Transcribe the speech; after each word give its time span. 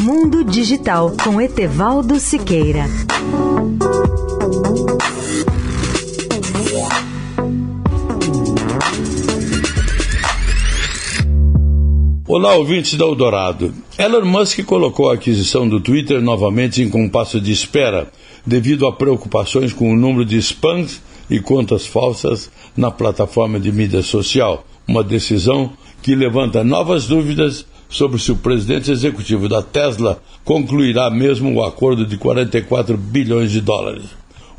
Mundo 0.00 0.44
Digital 0.44 1.12
com 1.24 1.40
Etevaldo 1.40 2.20
Siqueira. 2.20 2.84
Olá, 12.28 12.54
ouvintes 12.54 12.94
da 12.94 13.04
Eldorado. 13.04 13.74
Elon 13.98 14.24
Musk 14.24 14.62
colocou 14.64 15.10
a 15.10 15.14
aquisição 15.14 15.68
do 15.68 15.80
Twitter 15.80 16.22
novamente 16.22 16.80
em 16.80 16.88
compasso 16.88 17.40
de 17.40 17.50
espera, 17.50 18.08
devido 18.46 18.86
a 18.86 18.92
preocupações 18.92 19.72
com 19.72 19.92
o 19.92 19.96
número 19.96 20.24
de 20.24 20.38
spams 20.38 21.02
e 21.28 21.40
contas 21.40 21.88
falsas 21.88 22.52
na 22.76 22.92
plataforma 22.92 23.58
de 23.58 23.72
mídia 23.72 24.02
social. 24.04 24.64
Uma 24.86 25.02
decisão 25.02 25.72
que 26.00 26.14
levanta 26.14 26.62
novas 26.62 27.08
dúvidas 27.08 27.66
sobre 27.88 28.18
se 28.18 28.30
o 28.30 28.36
presidente 28.36 28.90
executivo 28.90 29.48
da 29.48 29.62
Tesla 29.62 30.20
concluirá 30.44 31.10
mesmo 31.10 31.52
o 31.54 31.64
acordo 31.64 32.04
de 32.04 32.16
44 32.16 32.96
bilhões 32.96 33.50
de 33.50 33.60
dólares. 33.60 34.04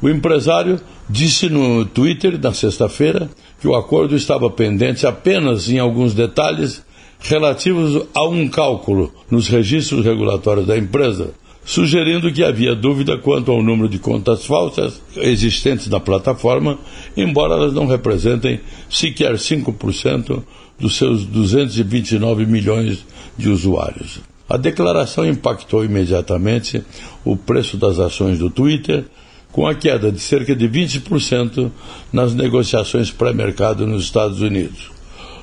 O 0.02 0.10
empresário 0.10 0.80
disse 1.10 1.50
no 1.50 1.86
Twitter 1.86 2.40
na 2.42 2.54
sexta-feira 2.54 3.30
que 3.60 3.68
o 3.68 3.76
acordo 3.76 4.16
estava 4.16 4.50
pendente 4.50 5.06
apenas 5.06 5.70
em 5.70 5.78
alguns 5.78 6.14
detalhes 6.14 6.84
relativos 7.20 8.08
a 8.16 8.26
um 8.28 8.48
cálculo 8.48 9.14
nos 9.30 9.48
registros 9.50 10.06
regulatórios 10.06 10.66
da 10.66 10.78
empresa, 10.78 11.32
sugerindo 11.70 12.32
que 12.32 12.44
havia 12.44 12.74
dúvida 12.74 13.16
quanto 13.16 13.52
ao 13.52 13.62
número 13.62 13.88
de 13.88 14.00
contas 14.00 14.44
falsas 14.44 15.00
existentes 15.18 15.88
na 15.88 16.00
plataforma, 16.00 16.80
embora 17.16 17.54
elas 17.54 17.74
não 17.74 17.86
representem 17.86 18.60
sequer 18.90 19.36
5% 19.36 20.42
dos 20.80 20.98
seus 20.98 21.26
229 21.26 22.48
milhões 22.48 23.06
de 23.38 23.50
usuários. 23.50 24.20
A 24.50 24.58
declaração 24.58 25.24
impactou 25.24 25.86
imediatamente 25.86 26.84
o 27.24 27.38
preço 27.38 27.78
das 27.78 28.00
ações 28.00 28.40
do 28.40 28.50
Twitter, 28.50 29.06
com 29.52 29.68
a 29.68 29.76
queda 29.76 30.12
de 30.12 30.20
cerca 30.20 30.56
de 30.56 30.68
20% 30.68 31.70
nas 32.12 32.34
negociações 32.34 33.12
pré-mercado 33.12 33.86
nos 33.86 34.06
Estados 34.06 34.42
Unidos. 34.42 34.99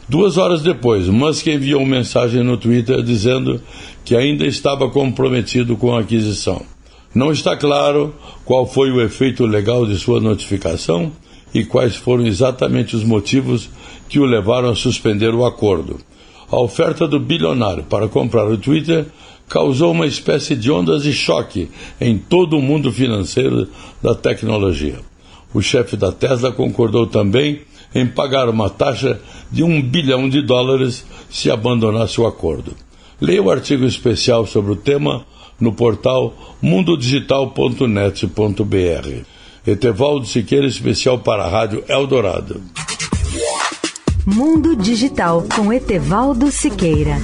Duas 0.09 0.37
horas 0.37 0.63
depois, 0.63 1.09
Musk 1.09 1.49
enviou 1.49 1.83
uma 1.83 1.97
mensagem 1.97 2.45
no 2.45 2.57
Twitter 2.57 3.03
dizendo 3.03 3.61
que 4.05 4.15
ainda 4.15 4.47
estava 4.47 4.89
comprometido 4.89 5.77
com 5.77 5.97
a 5.97 6.01
aquisição. 6.01 6.63
Não 7.13 7.33
está 7.33 7.57
claro 7.57 8.15
qual 8.45 8.67
foi 8.67 8.93
o 8.93 9.01
efeito 9.01 9.45
legal 9.45 9.85
de 9.85 9.97
sua 9.97 10.21
notificação 10.21 11.11
e 11.53 11.65
quais 11.65 11.97
foram 11.97 12.25
exatamente 12.25 12.95
os 12.95 13.03
motivos 13.03 13.69
que 14.09 14.21
o 14.21 14.25
levaram 14.25 14.71
a 14.71 14.77
suspender 14.77 15.35
o 15.35 15.45
acordo. 15.45 15.99
A 16.49 16.61
oferta 16.61 17.09
do 17.09 17.19
bilionário 17.19 17.83
para 17.83 18.07
comprar 18.07 18.47
o 18.47 18.57
Twitter 18.57 19.07
causou 19.49 19.91
uma 19.91 20.07
espécie 20.07 20.55
de 20.55 20.71
ondas 20.71 21.03
de 21.03 21.13
choque 21.13 21.69
em 22.01 22.17
todo 22.17 22.57
o 22.57 22.63
mundo 22.63 22.93
financeiro 22.93 23.69
da 24.01 24.15
tecnologia. 24.15 25.01
O 25.53 25.61
chefe 25.61 25.97
da 25.97 26.13
Tesla 26.13 26.53
concordou 26.53 27.09
também 27.09 27.63
em 27.97 28.07
pagar 28.07 28.49
uma 28.51 28.69
taxa 28.69 29.19
de 29.51 29.63
um 29.63 29.81
bilhão 29.81 30.29
de 30.29 30.43
dólares 30.43 31.07
se 31.31 31.51
abandonasse 31.51 32.21
o 32.21 32.27
acordo. 32.27 32.75
Leia 33.19 33.43
o 33.43 33.51
artigo 33.51 33.87
especial 33.87 34.47
sobre 34.47 34.73
o 34.73 34.77
tema 34.77 35.25
no 35.59 35.73
portal 35.73 36.35
mundodigital.net.br. 36.61 39.25
Etevaldo 39.67 40.27
Siqueira, 40.27 40.67
especial 40.67 41.21
para 41.21 41.45
a 41.45 41.49
Rádio 41.49 41.83
Eldorado. 41.89 42.61
Mundo 44.27 44.77
Digital 44.77 45.47
com 45.55 45.73
Etevaldo 45.73 46.51
Siqueira. 46.51 47.17